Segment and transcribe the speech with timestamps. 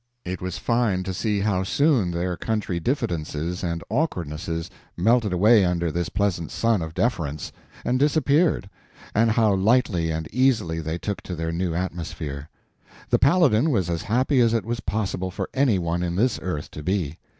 [0.25, 5.91] It was fine to see how soon their country diffidences and awkwardnesses melted away under
[5.91, 7.51] this pleasant sun of deference
[7.85, 8.67] and disappeared,
[9.13, 12.49] and how lightly and easily they took to their new atmosphere.
[13.11, 16.71] The Paladin was as happy as it was possible for any one in this earth
[16.71, 17.19] to be.